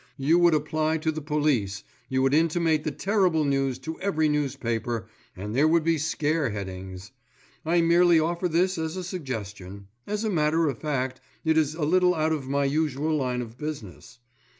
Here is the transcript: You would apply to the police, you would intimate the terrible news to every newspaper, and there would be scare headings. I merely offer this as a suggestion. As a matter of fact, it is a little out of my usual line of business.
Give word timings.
You 0.17 0.39
would 0.39 0.55
apply 0.55 0.97
to 0.97 1.11
the 1.11 1.21
police, 1.21 1.83
you 2.09 2.23
would 2.23 2.33
intimate 2.33 2.83
the 2.83 2.89
terrible 2.89 3.43
news 3.43 3.77
to 3.77 3.99
every 3.99 4.27
newspaper, 4.29 5.05
and 5.37 5.53
there 5.55 5.67
would 5.67 5.83
be 5.83 5.99
scare 5.99 6.49
headings. 6.49 7.11
I 7.63 7.81
merely 7.81 8.19
offer 8.19 8.47
this 8.47 8.79
as 8.79 8.97
a 8.97 9.03
suggestion. 9.03 9.89
As 10.07 10.23
a 10.23 10.29
matter 10.31 10.67
of 10.67 10.79
fact, 10.79 11.21
it 11.45 11.55
is 11.55 11.75
a 11.75 11.83
little 11.83 12.15
out 12.15 12.31
of 12.31 12.47
my 12.47 12.65
usual 12.65 13.15
line 13.15 13.43
of 13.43 13.59
business. 13.59 14.17